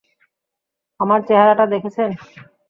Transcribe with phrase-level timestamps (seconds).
[0.99, 2.09] আমার চেহারাটা দেখেছেন?